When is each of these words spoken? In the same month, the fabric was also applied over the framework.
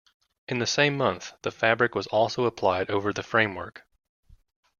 In 0.47 0.57
the 0.57 0.65
same 0.65 0.97
month, 0.97 1.33
the 1.43 1.51
fabric 1.51 1.93
was 1.93 2.07
also 2.07 2.45
applied 2.45 2.89
over 2.89 3.13
the 3.13 3.21
framework. 3.21 3.83